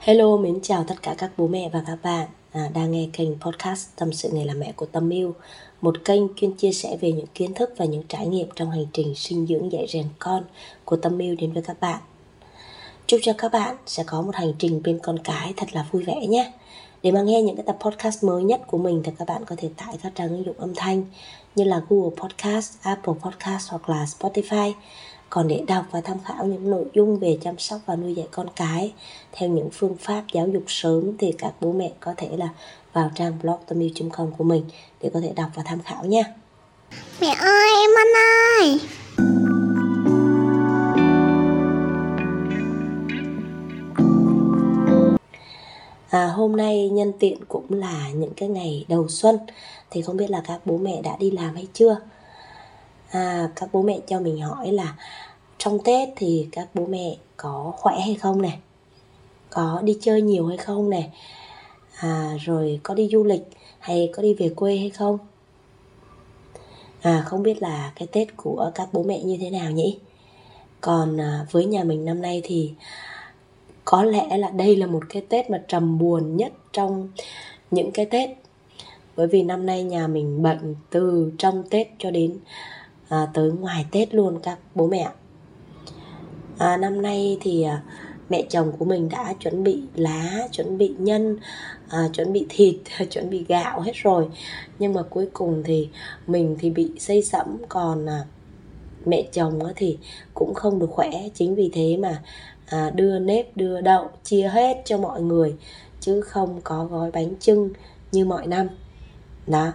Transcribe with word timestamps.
Hello, 0.00 0.36
mến 0.36 0.58
chào 0.62 0.84
tất 0.84 0.94
cả 1.02 1.14
các 1.18 1.30
bố 1.36 1.46
mẹ 1.46 1.70
và 1.72 1.82
các 1.86 1.98
bạn. 2.02 2.28
À, 2.52 2.70
đang 2.74 2.90
nghe 2.90 3.08
kênh 3.12 3.38
podcast 3.40 3.88
Tâm 3.96 4.12
sự 4.12 4.30
nghề 4.32 4.44
làm 4.44 4.60
mẹ 4.60 4.72
của 4.76 4.86
Tâm 4.86 5.10
Yêu 5.10 5.34
Một 5.80 5.94
kênh 6.04 6.22
chuyên 6.36 6.52
chia 6.52 6.72
sẻ 6.72 6.96
về 7.00 7.12
những 7.12 7.26
kiến 7.34 7.54
thức 7.54 7.74
và 7.76 7.84
những 7.84 8.02
trải 8.08 8.26
nghiệm 8.26 8.48
trong 8.56 8.70
hành 8.70 8.86
trình 8.92 9.14
sinh 9.14 9.46
dưỡng 9.46 9.72
dạy 9.72 9.86
rèn 9.88 10.04
con 10.18 10.44
của 10.84 10.96
Tâm 10.96 11.18
Yêu 11.18 11.34
đến 11.38 11.52
với 11.52 11.62
các 11.62 11.80
bạn. 11.80 12.00
Chúc 13.06 13.20
cho 13.22 13.32
các 13.38 13.52
bạn 13.52 13.76
sẽ 13.86 14.04
có 14.06 14.22
một 14.22 14.34
hành 14.34 14.52
trình 14.58 14.82
bên 14.84 14.98
con 15.02 15.18
cái 15.18 15.52
thật 15.56 15.66
là 15.72 15.86
vui 15.90 16.02
vẻ 16.02 16.26
nhé. 16.26 16.52
Để 17.02 17.12
mà 17.12 17.22
nghe 17.22 17.42
những 17.42 17.56
cái 17.56 17.64
tập 17.66 17.76
podcast 17.80 18.24
mới 18.24 18.42
nhất 18.42 18.60
của 18.66 18.78
mình 18.78 19.02
thì 19.04 19.12
các 19.18 19.28
bạn 19.28 19.44
có 19.44 19.56
thể 19.58 19.68
tải 19.76 19.96
các 20.02 20.12
trang 20.14 20.28
ứng 20.28 20.44
dụng 20.44 20.58
âm 20.58 20.74
thanh 20.74 21.04
như 21.54 21.64
là 21.64 21.82
Google 21.88 22.16
Podcast, 22.22 22.82
Apple 22.82 23.14
Podcast 23.24 23.70
hoặc 23.70 23.90
là 23.90 24.04
Spotify 24.04 24.72
còn 25.30 25.48
để 25.48 25.62
đọc 25.66 25.84
và 25.90 26.00
tham 26.00 26.16
khảo 26.24 26.46
những 26.46 26.70
nội 26.70 26.84
dung 26.94 27.18
về 27.18 27.38
chăm 27.42 27.58
sóc 27.58 27.80
và 27.86 27.96
nuôi 27.96 28.14
dạy 28.14 28.26
con 28.30 28.46
cái 28.56 28.92
theo 29.32 29.48
những 29.48 29.68
phương 29.72 29.96
pháp 30.00 30.24
giáo 30.32 30.48
dục 30.48 30.62
sớm 30.66 31.16
thì 31.18 31.32
các 31.38 31.52
bố 31.60 31.72
mẹ 31.72 31.92
có 32.00 32.14
thể 32.16 32.28
là 32.36 32.48
vào 32.92 33.10
trang 33.14 33.38
blog 33.42 33.58
com 34.12 34.30
của 34.38 34.44
mình 34.44 34.64
để 35.00 35.10
có 35.14 35.20
thể 35.20 35.32
đọc 35.36 35.48
và 35.54 35.62
tham 35.66 35.80
khảo 35.82 36.04
nha. 36.04 36.22
Mẹ 37.20 37.34
ơi 37.38 37.68
em 37.80 37.90
ăn 37.96 38.06
ơi. 38.60 38.80
À, 46.10 46.26
hôm 46.26 46.56
nay 46.56 46.88
nhân 46.88 47.12
tiện 47.18 47.44
cũng 47.48 47.66
là 47.68 48.08
những 48.14 48.34
cái 48.36 48.48
ngày 48.48 48.84
đầu 48.88 49.08
xuân. 49.08 49.38
Thì 49.90 50.02
không 50.02 50.16
biết 50.16 50.30
là 50.30 50.42
các 50.46 50.60
bố 50.64 50.78
mẹ 50.78 51.02
đã 51.02 51.16
đi 51.20 51.30
làm 51.30 51.54
hay 51.54 51.66
chưa 51.72 51.96
à, 53.10 53.50
các 53.56 53.68
bố 53.72 53.82
mẹ 53.82 53.98
cho 54.06 54.20
mình 54.20 54.40
hỏi 54.40 54.72
là 54.72 54.94
trong 55.58 55.78
tết 55.84 56.08
thì 56.16 56.48
các 56.52 56.68
bố 56.74 56.86
mẹ 56.86 57.16
có 57.36 57.72
khỏe 57.76 58.00
hay 58.00 58.14
không 58.14 58.42
này 58.42 58.58
có 59.50 59.80
đi 59.84 59.98
chơi 60.00 60.22
nhiều 60.22 60.46
hay 60.46 60.56
không 60.56 60.90
này 60.90 61.10
à, 61.96 62.36
rồi 62.40 62.80
có 62.82 62.94
đi 62.94 63.08
du 63.12 63.24
lịch 63.24 63.42
hay 63.78 64.10
có 64.12 64.22
đi 64.22 64.34
về 64.34 64.48
quê 64.48 64.76
hay 64.76 64.90
không? 64.90 65.18
À 67.00 67.22
không 67.26 67.42
biết 67.42 67.62
là 67.62 67.92
cái 67.96 68.08
tết 68.12 68.36
của 68.36 68.70
các 68.74 68.88
bố 68.92 69.02
mẹ 69.02 69.22
như 69.22 69.36
thế 69.40 69.50
nào 69.50 69.70
nhỉ? 69.70 69.98
Còn 70.80 71.20
à, 71.20 71.46
với 71.50 71.64
nhà 71.64 71.84
mình 71.84 72.04
năm 72.04 72.22
nay 72.22 72.40
thì 72.44 72.72
có 73.84 74.02
lẽ 74.02 74.38
là 74.38 74.50
đây 74.50 74.76
là 74.76 74.86
một 74.86 75.02
cái 75.08 75.22
tết 75.28 75.50
mà 75.50 75.62
trầm 75.68 75.98
buồn 75.98 76.36
nhất 76.36 76.52
trong 76.72 77.08
những 77.70 77.90
cái 77.92 78.06
tết. 78.06 78.30
Bởi 79.16 79.26
vì 79.26 79.42
năm 79.42 79.66
nay 79.66 79.82
nhà 79.82 80.06
mình 80.06 80.42
bệnh 80.42 80.74
từ 80.90 81.32
trong 81.38 81.62
tết 81.70 81.88
cho 81.98 82.10
đến 82.10 82.38
à, 83.10 83.26
tới 83.34 83.52
ngoài 83.52 83.86
tết 83.90 84.14
luôn 84.14 84.38
các 84.42 84.58
bố 84.74 84.86
mẹ 84.86 85.08
à, 86.58 86.76
năm 86.76 87.02
nay 87.02 87.38
thì 87.40 87.62
à, 87.62 87.82
mẹ 88.30 88.44
chồng 88.48 88.72
của 88.78 88.84
mình 88.84 89.08
đã 89.08 89.34
chuẩn 89.40 89.64
bị 89.64 89.82
lá 89.94 90.48
chuẩn 90.52 90.78
bị 90.78 90.94
nhân 90.98 91.38
à, 91.88 92.08
chuẩn 92.12 92.32
bị 92.32 92.46
thịt 92.48 92.76
chuẩn 93.10 93.30
bị 93.30 93.44
gạo 93.48 93.80
hết 93.80 93.92
rồi. 93.94 94.28
Nhưng 94.78 94.92
mà 94.94 95.02
cuối 95.02 95.28
cùng 95.32 95.62
thì 95.64 95.88
mình 96.26 96.56
thì 96.60 96.70
bị 96.70 96.90
xây 96.98 97.22
sẫm 97.22 97.56
còn 97.68 98.06
à, 98.06 98.24
mẹ 99.06 99.24
chồng 99.32 99.58
thì 99.76 99.98
cũng 100.34 100.54
không 100.54 100.78
được 100.78 100.90
khỏe. 100.90 101.10
Chính 101.34 101.54
vì 101.54 101.70
thế 101.72 101.96
mà 101.96 102.22
à, 102.66 102.90
đưa 102.94 103.18
nếp 103.18 103.56
đưa 103.56 103.80
đậu 103.80 104.08
chia 104.24 104.48
hết 104.48 104.82
cho 104.84 104.98
mọi 104.98 105.22
người 105.22 105.54
chứ 106.00 106.20
không 106.20 106.60
có 106.64 106.84
gói 106.84 107.10
bánh 107.10 107.34
trưng 107.40 107.70
như 108.12 108.24
mọi 108.24 108.46
năm. 108.46 108.68
Đó 109.46 109.72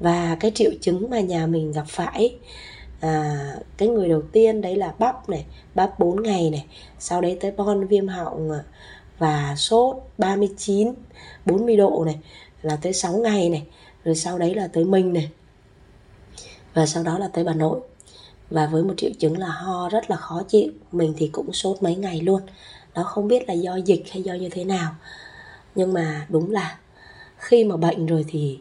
và 0.00 0.36
cái 0.40 0.52
triệu 0.54 0.70
chứng 0.80 1.10
mà 1.10 1.20
nhà 1.20 1.46
mình 1.46 1.72
gặp 1.72 1.84
phải 1.88 2.36
à, 3.00 3.36
cái 3.76 3.88
người 3.88 4.08
đầu 4.08 4.22
tiên 4.32 4.60
đấy 4.60 4.76
là 4.76 4.94
bắp 4.98 5.28
này 5.28 5.46
bắp 5.74 5.98
4 5.98 6.22
ngày 6.22 6.50
này 6.50 6.66
sau 6.98 7.20
đấy 7.20 7.38
tới 7.40 7.50
bon 7.50 7.86
viêm 7.86 8.08
họng 8.08 8.50
à, 8.50 8.64
và 9.18 9.54
sốt 9.56 9.96
39 10.18 10.94
40 11.46 11.76
độ 11.76 12.02
này 12.06 12.18
là 12.62 12.76
tới 12.82 12.92
6 12.92 13.12
ngày 13.12 13.48
này 13.48 13.66
rồi 14.04 14.14
sau 14.14 14.38
đấy 14.38 14.54
là 14.54 14.68
tới 14.72 14.84
mình 14.84 15.12
này 15.12 15.30
và 16.78 16.86
sau 16.86 17.02
đó 17.02 17.18
là 17.18 17.28
tới 17.28 17.44
bà 17.44 17.54
nội. 17.54 17.80
Và 18.50 18.66
với 18.66 18.82
một 18.84 18.94
triệu 18.96 19.10
chứng 19.18 19.38
là 19.38 19.46
ho 19.46 19.88
rất 19.88 20.10
là 20.10 20.16
khó 20.16 20.42
chịu 20.48 20.72
mình 20.92 21.14
thì 21.16 21.28
cũng 21.32 21.52
sốt 21.52 21.82
mấy 21.82 21.96
ngày 21.96 22.20
luôn. 22.20 22.42
Đó 22.94 23.02
không 23.02 23.28
biết 23.28 23.48
là 23.48 23.54
do 23.54 23.76
dịch 23.76 24.02
hay 24.12 24.22
do 24.22 24.34
như 24.34 24.48
thế 24.48 24.64
nào. 24.64 24.94
Nhưng 25.74 25.92
mà 25.92 26.26
đúng 26.28 26.50
là 26.50 26.78
khi 27.36 27.64
mà 27.64 27.76
bệnh 27.76 28.06
rồi 28.06 28.24
thì 28.28 28.58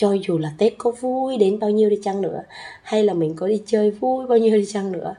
cho 0.00 0.12
dù 0.12 0.38
là 0.38 0.52
tết 0.58 0.74
có 0.78 0.90
vui 0.90 1.36
đến 1.36 1.58
bao 1.58 1.70
nhiêu 1.70 1.90
đi 1.90 1.98
chăng 2.02 2.20
nữa, 2.20 2.42
hay 2.82 3.04
là 3.04 3.14
mình 3.14 3.34
có 3.36 3.48
đi 3.48 3.62
chơi 3.66 3.90
vui 3.90 4.26
bao 4.26 4.38
nhiêu 4.38 4.56
đi 4.56 4.66
chăng 4.66 4.92
nữa, 4.92 5.14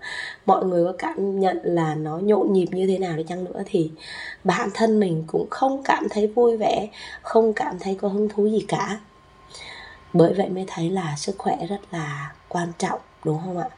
mọi 0.46 0.66
người 0.66 0.86
có 0.86 0.94
cảm 0.98 1.40
nhận 1.40 1.60
là 1.64 1.96
nó 1.96 2.18
nhộn 2.18 2.54
nhịp 2.54 2.66
như 2.72 2.88
thế 2.88 2.98
nào 2.98 3.18
đi 3.18 3.24
chăng 3.30 3.44
nữa, 3.44 3.64
thì 3.66 3.92
bản 4.44 4.70
thân 4.74 5.00
mình 5.00 5.24
cũng 5.28 5.48
không 5.50 5.84
cảm 5.84 6.08
thấy 6.10 6.28
vui 6.28 6.58
vẻ, 6.58 6.88
không 7.22 7.54
cảm 7.54 7.80
thấy 7.80 7.96
có 7.96 8.08
hứng 8.08 8.30
thú 8.30 8.48
gì 8.48 8.66
cả. 8.68 9.00
Bởi 10.14 10.34
vậy 10.34 10.50
mới 10.50 10.66
thấy 10.68 10.90
là 10.90 11.16
sức 11.18 11.36
khỏe 11.38 11.58
rất 11.70 11.80
là 11.92 12.34
quan 12.48 12.72
trọng, 12.78 13.00
đúng 13.26 13.40
không 13.46 13.58
ạ? 13.58 13.70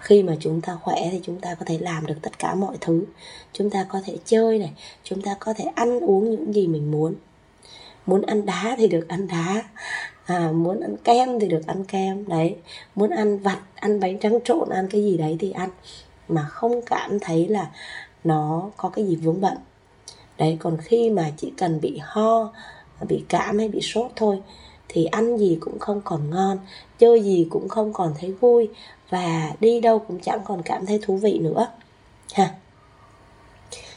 Khi 0.00 0.22
mà 0.22 0.36
chúng 0.40 0.60
ta 0.60 0.78
khỏe 0.82 1.08
thì 1.12 1.20
chúng 1.22 1.40
ta 1.40 1.54
có 1.54 1.64
thể 1.66 1.78
làm 1.78 2.06
được 2.06 2.16
tất 2.22 2.38
cả 2.38 2.54
mọi 2.54 2.76
thứ. 2.80 3.04
Chúng 3.52 3.70
ta 3.70 3.86
có 3.88 4.00
thể 4.04 4.16
chơi 4.24 4.58
này, 4.58 4.72
chúng 5.02 5.22
ta 5.22 5.36
có 5.40 5.54
thể 5.56 5.64
ăn 5.74 6.00
uống 6.00 6.30
những 6.30 6.54
gì 6.54 6.66
mình 6.66 6.90
muốn 6.90 7.14
muốn 8.06 8.22
ăn 8.22 8.46
đá 8.46 8.74
thì 8.78 8.86
được 8.86 9.08
ăn 9.08 9.28
đá. 9.28 9.62
À, 10.26 10.50
muốn 10.52 10.80
ăn 10.80 10.96
kem 11.04 11.40
thì 11.40 11.48
được 11.48 11.66
ăn 11.66 11.84
kem. 11.84 12.28
Đấy 12.28 12.56
muốn 12.94 13.10
ăn 13.10 13.38
vặt 13.38 13.60
ăn 13.74 14.00
bánh 14.00 14.18
trắng 14.18 14.38
trộn 14.44 14.68
ăn 14.68 14.88
cái 14.90 15.02
gì 15.02 15.16
đấy 15.16 15.36
thì 15.40 15.50
ăn. 15.50 15.70
Mà 16.28 16.42
không 16.42 16.82
cảm 16.82 17.18
thấy 17.20 17.48
là 17.48 17.70
nó 18.24 18.70
có 18.76 18.88
cái 18.88 19.06
gì 19.06 19.16
vướng 19.16 19.40
bận. 19.40 19.56
Đấy 20.38 20.56
còn 20.60 20.76
khi 20.82 21.10
mà 21.10 21.30
chỉ 21.36 21.52
cần 21.56 21.80
bị 21.80 22.00
ho 22.02 22.52
bị 23.08 23.24
cảm 23.28 23.58
hay 23.58 23.68
bị 23.68 23.80
sốt 23.80 24.10
thôi 24.16 24.42
thì 24.88 25.04
ăn 25.04 25.38
gì 25.38 25.58
cũng 25.60 25.78
không 25.78 26.00
còn 26.04 26.30
ngon 26.30 26.58
chơi 26.98 27.22
gì 27.22 27.46
cũng 27.50 27.68
không 27.68 27.92
còn 27.92 28.14
thấy 28.18 28.32
vui 28.32 28.68
và 29.10 29.52
đi 29.60 29.80
đâu 29.80 29.98
cũng 29.98 30.20
chẳng 30.20 30.40
còn 30.44 30.62
cảm 30.62 30.86
thấy 30.86 30.98
thú 31.02 31.16
vị 31.16 31.38
nữa. 31.38 31.66
Ha. 32.34 32.54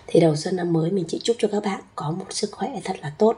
Thì 0.08 0.20
đầu 0.20 0.36
xuân 0.36 0.56
năm 0.56 0.74
mới 0.74 0.92
mình 0.92 1.06
chỉ 1.08 1.20
chúc 1.24 1.36
cho 1.40 1.48
các 1.52 1.64
bạn 1.64 1.82
có 1.96 2.12
một 2.12 2.26
sức 2.30 2.50
khỏe 2.52 2.70
thật 2.84 2.96
là 3.02 3.12
tốt 3.18 3.38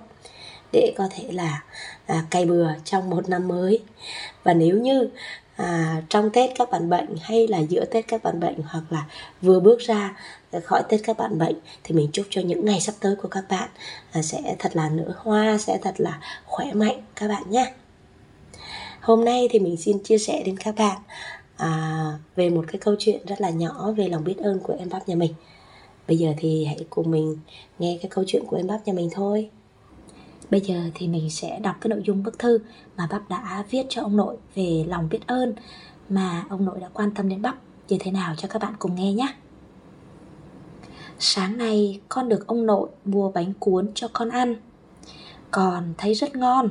để 0.72 0.94
có 0.98 1.08
thể 1.12 1.24
là 1.32 1.64
à, 2.06 2.24
cày 2.30 2.46
bừa 2.46 2.68
trong 2.84 3.10
một 3.10 3.30
năm 3.30 3.48
mới. 3.48 3.80
Và 4.44 4.54
nếu 4.54 4.78
như 4.78 5.10
à, 5.56 6.02
trong 6.10 6.30
tết 6.30 6.50
các 6.56 6.72
bạn 6.72 6.90
bệnh 6.90 7.16
hay 7.22 7.48
là 7.48 7.60
giữa 7.60 7.86
tết 7.86 8.08
các 8.08 8.24
bạn 8.24 8.40
bệnh 8.40 8.56
hoặc 8.66 8.84
là 8.90 9.06
vừa 9.42 9.60
bước 9.60 9.80
ra 9.80 10.18
à, 10.52 10.60
khỏi 10.60 10.84
tết 10.90 11.02
các 11.04 11.18
bạn 11.18 11.40
bệnh 11.40 11.56
thì 11.84 11.96
mình 11.96 12.10
chúc 12.14 12.26
cho 12.30 12.42
những 12.42 12.66
ngày 12.66 12.82
sắp 12.82 12.96
tới 13.00 13.16
của 13.16 13.28
các 13.28 13.44
bạn 13.50 13.70
à, 14.12 14.22
sẽ 14.22 14.56
thật 14.60 14.76
là 14.76 14.90
nở 14.90 15.14
hoa 15.18 15.58
sẽ 15.58 15.78
thật 15.82 15.96
là 15.98 16.20
khỏe 16.46 16.74
mạnh 16.74 17.02
các 17.16 17.28
bạn 17.28 17.44
nhé 17.50 17.74
hôm 19.02 19.26
nay 19.26 19.48
thì 19.52 19.60
mình 19.60 19.78
xin 19.78 20.00
chia 20.04 20.18
sẻ 20.18 20.44
đến 20.46 20.58
các 20.58 20.76
bạn 20.76 20.98
à, 21.62 22.20
về 22.36 22.50
một 22.50 22.66
cái 22.68 22.80
câu 22.80 22.96
chuyện 23.00 23.26
rất 23.26 23.42
là 23.42 23.50
nhỏ 23.50 23.92
về 23.92 24.08
lòng 24.08 24.24
biết 24.24 24.38
ơn 24.38 24.60
của 24.60 24.76
em 24.80 24.90
bác 24.90 25.10
nhà 25.10 25.16
mình. 25.16 25.34
Bây 26.08 26.18
giờ 26.18 26.34
thì 26.38 26.66
hãy 26.66 26.86
cùng 26.90 27.12
mình 27.12 27.38
nghe 27.80 27.98
cái 28.02 28.10
câu 28.10 28.24
chuyện 28.28 28.46
của 28.46 28.58
em 28.58 28.68
bác 28.68 28.88
nhà 28.88 28.94
mình 28.94 29.10
thôi. 29.12 29.50
Bây 30.52 30.62
giờ 30.62 30.82
thì 30.94 31.08
mình 31.08 31.30
sẽ 31.30 31.60
đọc 31.60 31.76
cái 31.82 31.90
nội 31.90 32.02
dung 32.06 32.24
bức 32.24 32.40
thư 32.40 32.60
mà 32.98 33.08
bắp 33.12 33.30
đã 33.30 33.64
viết 33.70 33.86
cho 33.90 34.02
ông 34.02 34.18
nội 34.18 34.38
về 34.56 34.86
lòng 34.88 35.08
biết 35.10 35.28
ơn 35.28 35.54
mà 36.10 36.46
ông 36.50 36.66
nội 36.66 36.80
đã 36.80 36.90
quan 36.94 37.12
tâm 37.12 37.30
đến 37.30 37.42
bắp 37.42 37.56
như 37.88 37.98
thế 38.00 38.12
nào 38.12 38.36
cho 38.38 38.48
các 38.48 38.62
bạn 38.62 38.74
cùng 38.80 38.96
nghe 38.96 39.14
nhé. 39.14 39.34
Sáng 41.20 41.58
nay 41.58 42.00
con 42.10 42.30
được 42.30 42.48
ông 42.48 42.66
nội 42.66 42.90
mua 43.06 43.32
bánh 43.32 43.54
cuốn 43.60 43.92
cho 43.96 44.08
con 44.14 44.30
ăn. 44.30 44.56
Con 45.52 45.94
thấy 45.98 46.14
rất 46.14 46.36
ngon. 46.36 46.70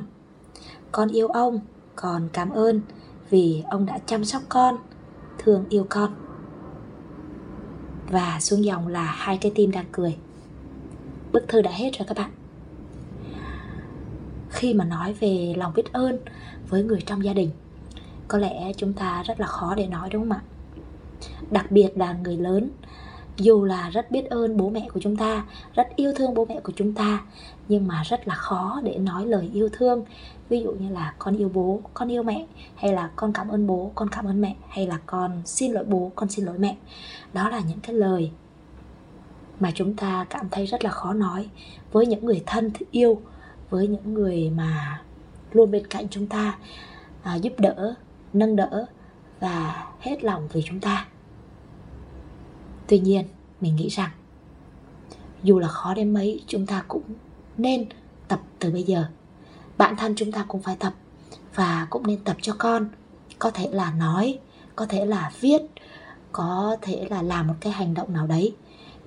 Con 0.91 1.09
yêu 1.09 1.27
ông, 1.27 1.59
con 1.95 2.29
cảm 2.33 2.49
ơn 2.49 2.81
vì 3.29 3.63
ông 3.69 3.85
đã 3.85 3.99
chăm 4.05 4.25
sóc 4.25 4.41
con, 4.49 4.77
thương 5.37 5.65
yêu 5.69 5.85
con. 5.89 6.15
Và 8.09 8.37
xuống 8.39 8.65
dòng 8.65 8.87
là 8.87 9.03
hai 9.03 9.37
cái 9.37 9.51
tim 9.55 9.71
đang 9.71 9.85
cười. 9.91 10.17
Bức 11.31 11.47
thư 11.47 11.61
đã 11.61 11.71
hết 11.71 11.91
rồi 11.97 12.05
các 12.07 12.17
bạn 12.17 12.31
khi 14.61 14.73
mà 14.73 14.85
nói 14.85 15.13
về 15.13 15.53
lòng 15.57 15.73
biết 15.75 15.93
ơn 15.93 16.19
với 16.69 16.83
người 16.83 17.01
trong 17.05 17.23
gia 17.23 17.33
đình. 17.33 17.49
Có 18.27 18.37
lẽ 18.37 18.71
chúng 18.77 18.93
ta 18.93 19.23
rất 19.23 19.39
là 19.39 19.47
khó 19.47 19.75
để 19.75 19.87
nói, 19.87 20.09
đúng 20.09 20.21
không 20.21 20.31
ạ? 20.31 20.41
Đặc 21.51 21.71
biệt 21.71 21.97
là 21.97 22.13
người 22.13 22.37
lớn, 22.37 22.69
dù 23.37 23.63
là 23.63 23.89
rất 23.89 24.11
biết 24.11 24.29
ơn 24.29 24.57
bố 24.57 24.69
mẹ 24.69 24.87
của 24.93 24.99
chúng 24.99 25.15
ta, 25.15 25.45
rất 25.73 25.87
yêu 25.95 26.13
thương 26.15 26.33
bố 26.33 26.45
mẹ 26.45 26.59
của 26.59 26.73
chúng 26.75 26.93
ta, 26.93 27.21
nhưng 27.67 27.87
mà 27.87 28.03
rất 28.03 28.27
là 28.27 28.35
khó 28.35 28.81
để 28.83 28.97
nói 28.97 29.25
lời 29.25 29.49
yêu 29.53 29.69
thương. 29.73 30.05
Ví 30.49 30.61
dụ 30.61 30.71
như 30.71 30.89
là 30.89 31.13
con 31.19 31.37
yêu 31.37 31.49
bố, 31.53 31.81
con 31.93 32.11
yêu 32.11 32.23
mẹ 32.23 32.45
hay 32.75 32.93
là 32.93 33.09
con 33.15 33.33
cảm 33.33 33.47
ơn 33.47 33.67
bố, 33.67 33.91
con 33.95 34.09
cảm 34.09 34.25
ơn 34.25 34.41
mẹ 34.41 34.55
hay 34.69 34.87
là 34.87 34.99
con 35.05 35.41
xin 35.45 35.71
lỗi 35.71 35.83
bố, 35.83 36.11
con 36.15 36.29
xin 36.29 36.45
lỗi 36.45 36.57
mẹ 36.57 36.75
đó 37.33 37.49
là 37.49 37.59
những 37.59 37.79
cái 37.79 37.95
lời 37.95 38.31
mà 39.59 39.71
chúng 39.75 39.95
ta 39.95 40.25
cảm 40.29 40.49
thấy 40.51 40.65
rất 40.65 40.83
là 40.83 40.89
khó 40.89 41.13
nói 41.13 41.49
với 41.91 42.05
những 42.05 42.25
người 42.25 42.43
thân 42.45 42.71
yêu 42.91 43.21
với 43.71 43.87
những 43.87 44.13
người 44.13 44.49
mà 44.49 45.01
luôn 45.51 45.71
bên 45.71 45.87
cạnh 45.87 46.07
chúng 46.09 46.27
ta 46.27 46.57
à, 47.23 47.35
giúp 47.35 47.53
đỡ 47.57 47.93
nâng 48.33 48.55
đỡ 48.55 48.85
và 49.39 49.85
hết 49.99 50.23
lòng 50.23 50.47
vì 50.53 50.61
chúng 50.65 50.79
ta. 50.79 51.07
Tuy 52.87 52.99
nhiên 52.99 53.25
mình 53.61 53.75
nghĩ 53.75 53.87
rằng 53.87 54.09
dù 55.43 55.59
là 55.59 55.67
khó 55.67 55.93
đến 55.93 56.13
mấy 56.13 56.43
chúng 56.47 56.65
ta 56.65 56.83
cũng 56.87 57.03
nên 57.57 57.85
tập 58.27 58.39
từ 58.59 58.71
bây 58.71 58.83
giờ. 58.83 59.05
Bản 59.77 59.95
thân 59.95 60.13
chúng 60.15 60.31
ta 60.31 60.45
cũng 60.47 60.61
phải 60.61 60.75
tập 60.79 60.93
và 61.55 61.87
cũng 61.89 62.07
nên 62.07 62.23
tập 62.23 62.37
cho 62.41 62.55
con. 62.57 62.89
Có 63.39 63.51
thể 63.51 63.69
là 63.71 63.93
nói 63.93 64.39
có 64.75 64.85
thể 64.85 65.05
là 65.05 65.31
viết 65.39 65.61
có 66.31 66.77
thể 66.81 67.07
là 67.09 67.21
làm 67.21 67.47
một 67.47 67.53
cái 67.59 67.73
hành 67.73 67.93
động 67.93 68.13
nào 68.13 68.27
đấy 68.27 68.55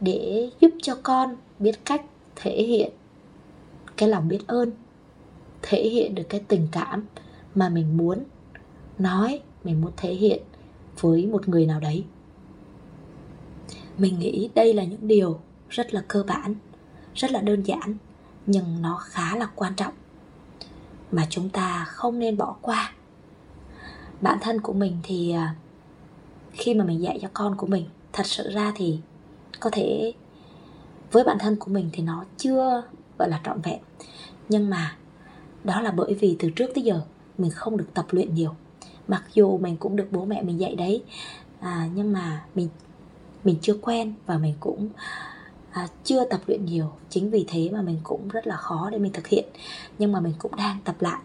để 0.01 0.51
giúp 0.61 0.71
cho 0.83 0.95
con 1.03 1.37
biết 1.59 1.85
cách 1.85 2.03
thể 2.37 2.63
hiện 2.63 2.93
cái 3.97 4.09
lòng 4.09 4.29
biết 4.29 4.41
ơn, 4.47 4.73
thể 5.63 5.89
hiện 5.89 6.15
được 6.15 6.23
cái 6.29 6.41
tình 6.49 6.69
cảm 6.73 7.07
mà 7.55 7.69
mình 7.69 7.97
muốn 7.97 8.25
nói, 8.99 9.41
mình 9.65 9.81
muốn 9.81 9.93
thể 9.97 10.15
hiện 10.15 10.43
với 11.01 11.27
một 11.27 11.49
người 11.49 11.67
nào 11.67 11.81
đấy. 11.81 12.05
Mình 13.99 14.19
nghĩ 14.19 14.51
đây 14.55 14.75
là 14.75 14.85
những 14.85 15.09
điều 15.09 15.41
rất 15.69 15.95
là 15.95 16.05
cơ 16.09 16.25
bản, 16.27 16.55
rất 17.15 17.31
là 17.31 17.41
đơn 17.41 17.63
giản, 17.63 17.97
nhưng 18.47 18.83
nó 18.83 18.97
khá 18.97 19.37
là 19.37 19.49
quan 19.55 19.75
trọng 19.75 19.95
mà 21.13 21.27
chúng 21.31 21.49
ta 21.49 21.85
không 21.89 22.19
nên 22.19 22.37
bỏ 22.37 22.57
qua. 22.61 22.93
Bản 24.21 24.39
thân 24.41 24.61
của 24.61 24.73
mình 24.73 24.99
thì 25.03 25.33
à, 25.33 25.55
khi 26.53 26.75
mà 26.75 26.85
mình 26.85 27.03
dạy 27.03 27.19
cho 27.23 27.29
con 27.33 27.57
của 27.57 27.67
mình, 27.67 27.87
thật 28.13 28.27
sự 28.27 28.51
ra 28.51 28.73
thì 28.77 28.99
có 29.61 29.71
thể 29.71 30.13
với 31.13 31.25
bản 31.25 31.39
thân 31.41 31.57
của 31.57 31.71
mình 31.71 31.91
thì 31.93 32.03
nó 32.03 32.25
chưa 32.37 32.83
gọi 33.19 33.29
là 33.29 33.41
trọn 33.45 33.61
vẹn. 33.61 33.79
Nhưng 34.49 34.71
mà 34.71 34.97
đó 35.65 35.81
là 35.81 35.91
bởi 35.91 36.15
vì 36.15 36.37
từ 36.39 36.51
trước 36.51 36.71
tới 36.75 36.85
giờ 36.85 37.01
mình 37.39 37.51
không 37.51 37.77
được 37.77 37.89
tập 37.95 38.07
luyện 38.11 38.35
nhiều. 38.35 38.55
Mặc 39.09 39.25
dù 39.35 39.59
mình 39.59 39.77
cũng 39.77 39.97
được 39.97 40.09
bố 40.11 40.25
mẹ 40.25 40.43
mình 40.43 40.61
dạy 40.61 40.75
đấy 40.75 41.03
à, 41.61 41.89
nhưng 41.95 42.13
mà 42.13 42.45
mình 42.55 42.69
mình 43.45 43.57
chưa 43.63 43.75
quen 43.83 44.15
và 44.27 44.39
mình 44.39 44.55
cũng 44.61 44.89
à, 45.71 45.89
chưa 46.05 46.25
tập 46.25 46.41
luyện 46.47 46.65
nhiều. 46.65 46.93
Chính 47.11 47.31
vì 47.31 47.45
thế 47.49 47.71
mà 47.73 47.83
mình 47.83 48.01
cũng 48.03 48.29
rất 48.29 48.47
là 48.47 48.57
khó 48.57 48.91
để 48.91 48.99
mình 48.99 49.13
thực 49.13 49.27
hiện. 49.27 49.45
Nhưng 49.99 50.13
mà 50.13 50.21
mình 50.21 50.35
cũng 50.39 50.57
đang 50.57 50.79
tập 50.85 50.97
lại 51.01 51.21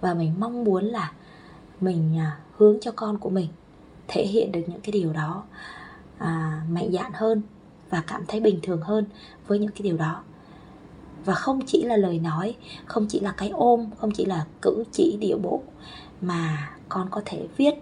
và 0.00 0.14
mình 0.14 0.34
mong 0.38 0.64
muốn 0.64 0.84
là 0.84 1.12
mình 1.80 2.18
à, 2.18 2.38
hướng 2.56 2.80
cho 2.80 2.92
con 2.96 3.18
của 3.18 3.30
mình 3.30 3.48
thể 4.08 4.26
hiện 4.26 4.52
được 4.52 4.60
những 4.66 4.80
cái 4.80 4.92
điều 4.92 5.12
đó 5.12 5.44
à, 6.18 6.62
mạnh 6.70 6.92
dạn 6.92 7.12
hơn 7.14 7.42
và 7.90 8.02
cảm 8.06 8.22
thấy 8.28 8.40
bình 8.40 8.58
thường 8.62 8.80
hơn 8.82 9.04
với 9.46 9.58
những 9.58 9.70
cái 9.70 9.82
điều 9.82 9.96
đó 9.96 10.22
và 11.24 11.34
không 11.34 11.60
chỉ 11.66 11.82
là 11.82 11.96
lời 11.96 12.18
nói, 12.18 12.54
không 12.86 13.06
chỉ 13.08 13.20
là 13.20 13.32
cái 13.36 13.48
ôm, 13.48 13.90
không 13.98 14.10
chỉ 14.10 14.24
là 14.24 14.46
cử 14.62 14.84
chỉ 14.92 15.16
điệu 15.20 15.38
bộ, 15.38 15.62
mà 16.20 16.70
con 16.88 17.08
có 17.10 17.22
thể 17.24 17.46
viết 17.56 17.74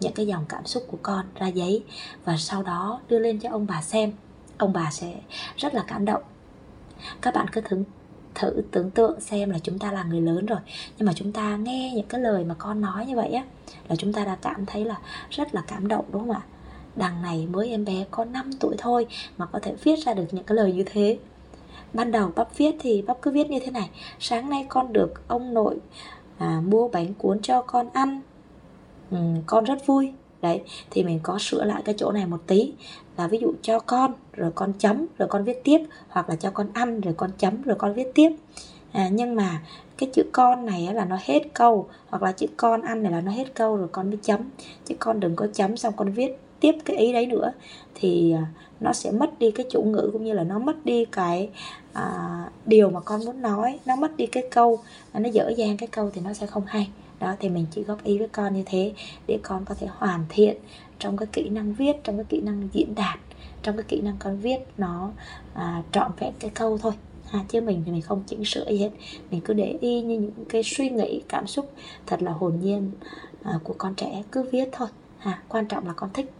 những 0.00 0.12
cái 0.12 0.26
dòng 0.26 0.44
cảm 0.48 0.66
xúc 0.66 0.84
của 0.90 0.98
con 1.02 1.26
ra 1.34 1.46
giấy 1.46 1.84
và 2.24 2.36
sau 2.36 2.62
đó 2.62 3.00
đưa 3.08 3.18
lên 3.18 3.38
cho 3.38 3.50
ông 3.50 3.66
bà 3.66 3.82
xem. 3.82 4.12
Ông 4.58 4.72
bà 4.72 4.90
sẽ 4.90 5.14
rất 5.56 5.74
là 5.74 5.84
cảm 5.88 6.04
động. 6.04 6.22
Các 7.20 7.34
bạn 7.34 7.46
cứ 7.52 7.60
thử 7.60 7.82
thử 8.34 8.62
tưởng 8.70 8.90
tượng 8.90 9.20
xem 9.20 9.50
là 9.50 9.58
chúng 9.58 9.78
ta 9.78 9.92
là 9.92 10.02
người 10.02 10.20
lớn 10.20 10.46
rồi, 10.46 10.58
nhưng 10.98 11.06
mà 11.06 11.12
chúng 11.12 11.32
ta 11.32 11.56
nghe 11.56 11.92
những 11.94 12.06
cái 12.06 12.20
lời 12.20 12.44
mà 12.44 12.54
con 12.54 12.80
nói 12.80 13.06
như 13.06 13.16
vậy 13.16 13.32
á, 13.32 13.44
là 13.88 13.96
chúng 13.96 14.12
ta 14.12 14.24
đã 14.24 14.36
cảm 14.42 14.66
thấy 14.66 14.84
là 14.84 14.98
rất 15.30 15.54
là 15.54 15.62
cảm 15.66 15.88
động, 15.88 16.04
đúng 16.12 16.22
không 16.22 16.30
ạ? 16.30 16.40
Đằng 16.96 17.22
này 17.22 17.46
mới 17.46 17.70
em 17.70 17.84
bé 17.84 18.04
có 18.10 18.24
5 18.24 18.50
tuổi 18.60 18.74
thôi 18.78 19.06
mà 19.36 19.46
có 19.46 19.58
thể 19.58 19.74
viết 19.82 19.96
ra 19.98 20.14
được 20.14 20.24
những 20.32 20.44
cái 20.44 20.56
lời 20.56 20.72
như 20.72 20.84
thế 20.86 21.18
ban 21.96 22.12
đầu 22.12 22.32
bắp 22.36 22.56
viết 22.56 22.76
thì 22.78 23.02
bắp 23.02 23.22
cứ 23.22 23.30
viết 23.30 23.50
như 23.50 23.58
thế 23.64 23.70
này. 23.70 23.90
Sáng 24.18 24.50
nay 24.50 24.66
con 24.68 24.92
được 24.92 25.28
ông 25.28 25.54
nội 25.54 25.76
à, 26.38 26.62
mua 26.66 26.88
bánh 26.88 27.14
cuốn 27.14 27.40
cho 27.42 27.62
con 27.62 27.88
ăn. 27.92 28.20
Ừ, 29.10 29.18
con 29.46 29.64
rất 29.64 29.86
vui. 29.86 30.12
Đấy 30.42 30.62
thì 30.90 31.04
mình 31.04 31.20
có 31.22 31.38
sửa 31.38 31.64
lại 31.64 31.82
cái 31.84 31.94
chỗ 31.98 32.12
này 32.12 32.26
một 32.26 32.40
tí. 32.46 32.72
Là 33.16 33.26
ví 33.26 33.38
dụ 33.38 33.52
cho 33.62 33.78
con 33.78 34.12
rồi 34.32 34.50
con 34.54 34.72
chấm 34.78 35.06
rồi 35.18 35.28
con 35.28 35.44
viết 35.44 35.64
tiếp. 35.64 35.78
Hoặc 36.08 36.28
là 36.28 36.36
cho 36.36 36.50
con 36.50 36.66
ăn 36.72 37.00
rồi 37.00 37.14
con 37.16 37.30
chấm 37.38 37.62
rồi 37.62 37.76
con 37.78 37.94
viết 37.94 38.14
tiếp. 38.14 38.30
À, 38.92 39.08
nhưng 39.12 39.34
mà 39.34 39.62
cái 39.98 40.10
chữ 40.12 40.22
con 40.32 40.66
này 40.66 40.88
là 40.94 41.04
nó 41.04 41.18
hết 41.20 41.42
câu. 41.54 41.88
Hoặc 42.08 42.22
là 42.22 42.32
chữ 42.32 42.46
con 42.56 42.82
ăn 42.82 43.02
này 43.02 43.12
là 43.12 43.20
nó 43.20 43.32
hết 43.32 43.54
câu 43.54 43.76
rồi 43.76 43.88
con 43.92 44.10
mới 44.10 44.18
chấm. 44.22 44.40
Chứ 44.84 44.94
con 44.98 45.20
đừng 45.20 45.36
có 45.36 45.46
chấm 45.52 45.76
xong 45.76 45.94
con 45.96 46.12
viết 46.12 46.38
tiếp 46.60 46.74
cái 46.84 46.96
ý 46.96 47.12
đấy 47.12 47.26
nữa 47.26 47.52
thì 47.94 48.32
à, 48.32 48.46
nó 48.80 48.92
sẽ 48.92 49.10
mất 49.10 49.38
đi 49.38 49.50
cái 49.50 49.66
chủ 49.70 49.82
ngữ 49.82 50.10
cũng 50.12 50.24
như 50.24 50.32
là 50.32 50.44
nó 50.44 50.58
mất 50.58 50.84
đi 50.84 51.04
cái 51.04 51.48
à, 51.92 52.50
điều 52.66 52.90
mà 52.90 53.00
con 53.00 53.24
muốn 53.24 53.42
nói 53.42 53.78
nó 53.86 53.96
mất 53.96 54.16
đi 54.16 54.26
cái 54.26 54.48
câu 54.50 54.78
à, 55.12 55.20
nó 55.20 55.28
dở 55.28 55.52
dang 55.56 55.76
cái 55.76 55.86
câu 55.86 56.10
thì 56.14 56.20
nó 56.24 56.32
sẽ 56.32 56.46
không 56.46 56.64
hay. 56.66 56.88
Đó 57.20 57.36
thì 57.40 57.48
mình 57.48 57.66
chỉ 57.70 57.82
góp 57.82 58.04
ý 58.04 58.18
với 58.18 58.28
con 58.28 58.54
như 58.54 58.62
thế 58.66 58.92
để 59.26 59.38
con 59.42 59.64
có 59.64 59.74
thể 59.74 59.86
hoàn 59.90 60.24
thiện 60.28 60.56
trong 60.98 61.16
cái 61.16 61.26
kỹ 61.32 61.48
năng 61.48 61.74
viết 61.74 62.04
trong 62.04 62.16
cái 62.16 62.24
kỹ 62.28 62.40
năng 62.40 62.68
diễn 62.72 62.94
đạt 62.94 63.18
trong 63.62 63.76
cái 63.76 63.84
kỹ 63.88 64.00
năng 64.00 64.16
con 64.18 64.38
viết 64.38 64.58
nó 64.78 65.10
à, 65.54 65.82
trọn 65.92 66.10
vẹn 66.18 66.32
cái 66.38 66.50
câu 66.54 66.78
thôi. 66.78 66.92
Ha 67.30 67.44
chứ 67.48 67.60
mình 67.60 67.82
thì 67.86 67.92
mình 67.92 68.02
không 68.02 68.22
chỉnh 68.26 68.44
sửa 68.44 68.70
gì 68.70 68.78
hết. 68.78 68.90
Mình 69.30 69.40
cứ 69.40 69.54
để 69.54 69.78
y 69.80 70.00
như 70.00 70.18
những 70.18 70.44
cái 70.48 70.62
suy 70.64 70.90
nghĩ 70.90 71.22
cảm 71.28 71.46
xúc 71.46 71.72
thật 72.06 72.22
là 72.22 72.32
hồn 72.32 72.58
nhiên 72.62 72.90
à, 73.42 73.58
của 73.64 73.74
con 73.78 73.94
trẻ 73.94 74.22
cứ 74.32 74.42
viết 74.52 74.68
thôi. 74.72 74.88
Ha 75.18 75.42
quan 75.48 75.66
trọng 75.66 75.86
là 75.86 75.92
con 75.92 76.10
thích 76.14 76.30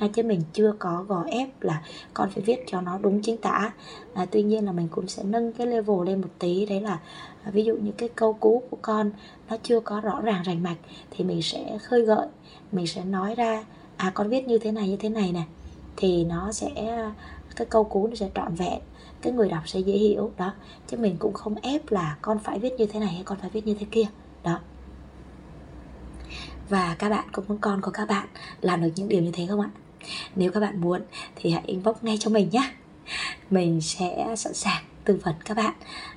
ha 0.00 0.08
chứ 0.08 0.22
mình 0.22 0.42
chưa 0.52 0.74
có 0.78 1.04
gò 1.08 1.24
ép 1.26 1.62
là 1.62 1.82
con 2.14 2.30
phải 2.30 2.42
viết 2.42 2.64
cho 2.66 2.80
nó 2.80 2.98
đúng 2.98 3.22
chính 3.22 3.36
tả. 3.36 3.72
À, 4.14 4.26
tuy 4.30 4.42
nhiên 4.42 4.64
là 4.64 4.72
mình 4.72 4.88
cũng 4.88 5.08
sẽ 5.08 5.22
nâng 5.22 5.52
cái 5.52 5.66
level 5.66 5.96
lên 6.06 6.20
một 6.20 6.28
tí. 6.38 6.66
Đấy 6.66 6.80
là 6.80 6.98
à, 7.44 7.50
ví 7.50 7.64
dụ 7.64 7.76
như 7.76 7.92
cái 7.92 8.08
câu 8.08 8.32
cú 8.32 8.62
của 8.70 8.78
con 8.82 9.10
nó 9.48 9.56
chưa 9.62 9.80
có 9.80 10.00
rõ 10.00 10.20
ràng 10.20 10.42
rành 10.42 10.62
mạch 10.62 10.76
thì 11.10 11.24
mình 11.24 11.42
sẽ 11.42 11.78
khơi 11.78 12.02
gợi. 12.02 12.26
Mình 12.72 12.86
sẽ 12.86 13.04
nói 13.04 13.34
ra 13.34 13.64
à 13.96 14.10
con 14.14 14.28
viết 14.28 14.48
như 14.48 14.58
thế 14.58 14.72
này 14.72 14.88
như 14.88 14.96
thế 14.96 15.08
này 15.08 15.32
nè. 15.32 15.42
Thì 15.96 16.24
nó 16.24 16.52
sẽ 16.52 16.70
cái 17.56 17.66
câu 17.66 17.84
cú 17.84 18.06
nó 18.06 18.14
sẽ 18.14 18.30
trọn 18.34 18.54
vẹn. 18.54 18.78
Cái 19.22 19.32
người 19.32 19.48
đọc 19.48 19.62
sẽ 19.66 19.80
dễ 19.80 19.94
hiểu 19.94 20.32
đó. 20.38 20.52
Chứ 20.88 20.96
mình 20.96 21.16
cũng 21.18 21.32
không 21.32 21.54
ép 21.54 21.92
là 21.92 22.16
con 22.22 22.38
phải 22.38 22.58
viết 22.58 22.72
như 22.78 22.86
thế 22.86 23.00
này 23.00 23.12
hay 23.12 23.22
con 23.24 23.38
phải 23.40 23.50
viết 23.50 23.66
như 23.66 23.74
thế 23.80 23.86
kia 23.90 24.06
đó. 24.44 24.60
Và 26.68 26.96
các 26.98 27.08
bạn 27.08 27.24
cũng 27.32 27.44
muốn 27.48 27.58
con 27.58 27.80
của 27.80 27.90
các 27.90 28.08
bạn 28.08 28.28
làm 28.60 28.82
được 28.82 28.90
những 28.96 29.08
điều 29.08 29.22
như 29.22 29.30
thế 29.32 29.46
không 29.46 29.60
ạ? 29.60 29.70
Nếu 30.36 30.52
các 30.52 30.60
bạn 30.60 30.80
muốn 30.80 31.02
thì 31.36 31.50
hãy 31.50 31.62
inbox 31.66 31.96
ngay 32.02 32.16
cho 32.20 32.30
mình 32.30 32.50
nhé. 32.52 32.70
Mình 33.50 33.80
sẽ 33.80 34.34
sẵn 34.36 34.54
sàng 34.54 34.84
tư 35.04 35.20
vấn 35.24 35.34
các 35.44 35.56
bạn 35.56 35.74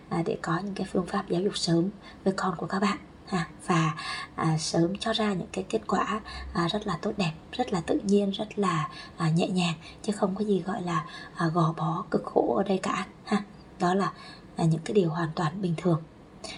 à, 0.10 0.24
để 0.26 0.38
có 0.42 0.60
những 0.64 0.74
cái 0.74 0.88
phương 0.92 1.06
pháp 1.06 1.30
giáo 1.30 1.42
dục 1.42 1.58
sớm 1.58 1.90
với 2.24 2.34
con 2.38 2.56
của 2.58 2.66
các 2.66 2.80
bạn 2.80 2.98
à, 3.28 3.48
và 3.68 3.94
à, 4.36 4.58
sớm 4.58 4.98
cho 5.00 5.14
ra 5.14 5.34
những 5.34 5.48
cái 5.52 5.66
kết 5.70 5.82
quả 5.88 6.22
à, 6.54 6.68
rất 6.68 6.88
là 6.88 6.98
tốt 7.02 7.12
đẹp 7.18 7.32
rất 7.52 7.74
là 7.74 7.82
tự 7.82 8.00
nhiên 8.04 8.32
rất 8.32 8.60
là 8.60 8.90
à, 9.18 9.30
nhẹ 9.30 9.48
nhàng 9.48 9.74
chứ 10.04 10.12
không 10.12 10.36
có 10.36 10.46
gì 10.46 10.64
gọi 10.66 10.82
là 10.82 11.06
à, 11.36 11.48
gò 11.48 11.74
bó 11.78 12.06
cực 12.12 12.24
khổ 12.26 12.56
ở 12.56 12.64
đây 12.64 12.78
cả 12.78 13.06
ha. 13.24 13.44
Đó 13.80 13.94
là 13.94 14.12
à, 14.56 14.66
những 14.66 14.82
cái 14.86 14.94
điều 14.94 15.10
hoàn 15.10 15.30
toàn 15.36 15.62
bình 15.62 15.74
thường. 15.78 16.02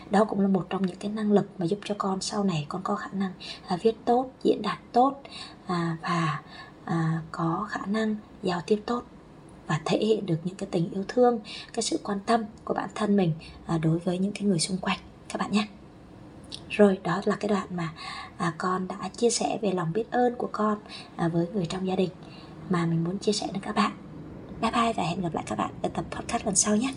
Đó 0.09 0.23
cũng 0.23 0.39
là 0.39 0.47
một 0.47 0.65
trong 0.69 0.85
những 0.85 0.97
cái 0.97 1.11
năng 1.11 1.31
lực 1.31 1.49
mà 1.57 1.65
giúp 1.65 1.79
cho 1.85 1.95
con 1.97 2.21
sau 2.21 2.43
này 2.43 2.65
con 2.69 2.81
có 2.83 2.95
khả 2.95 3.09
năng 3.13 3.31
à, 3.67 3.77
viết 3.81 3.95
tốt 4.05 4.31
diễn 4.43 4.61
đạt 4.61 4.79
tốt 4.91 5.21
à, 5.67 5.97
và 6.01 6.41
à, 6.85 7.21
có 7.31 7.67
khả 7.69 7.85
năng 7.85 8.15
giao 8.43 8.61
tiếp 8.67 8.81
tốt 8.85 9.03
và 9.67 9.81
thể 9.85 9.97
hiện 9.97 10.25
được 10.25 10.37
những 10.43 10.55
cái 10.55 10.69
tình 10.71 10.89
yêu 10.91 11.03
thương 11.07 11.39
cái 11.73 11.83
sự 11.83 11.99
quan 12.03 12.19
tâm 12.25 12.43
của 12.63 12.73
bản 12.73 12.89
thân 12.95 13.17
mình 13.17 13.31
à, 13.65 13.77
đối 13.77 13.99
với 13.99 14.17
những 14.17 14.31
cái 14.31 14.43
người 14.43 14.59
xung 14.59 14.77
quanh 14.77 14.99
các 15.29 15.39
bạn 15.39 15.51
nhé. 15.51 15.67
Rồi 16.69 16.99
đó 17.03 17.21
là 17.25 17.35
cái 17.35 17.49
đoạn 17.49 17.67
mà 17.75 17.93
à, 18.37 18.53
con 18.57 18.87
đã 18.87 19.09
chia 19.17 19.29
sẻ 19.29 19.59
về 19.61 19.71
lòng 19.71 19.93
biết 19.93 20.11
ơn 20.11 20.35
của 20.35 20.49
con 20.51 20.77
à, 21.15 21.27
với 21.27 21.47
người 21.53 21.65
trong 21.65 21.87
gia 21.87 21.95
đình 21.95 22.09
mà 22.69 22.85
mình 22.85 23.03
muốn 23.03 23.17
chia 23.17 23.31
sẻ 23.31 23.47
với 23.51 23.61
các 23.61 23.75
bạn. 23.75 23.91
Bye 24.61 24.71
bye 24.71 24.93
và 24.93 25.03
hẹn 25.03 25.21
gặp 25.21 25.33
lại 25.33 25.43
các 25.47 25.57
bạn 25.57 25.71
ở 25.81 25.89
tập 25.89 26.05
podcast 26.11 26.45
lần 26.45 26.55
sau 26.55 26.75
nhé. 26.75 26.93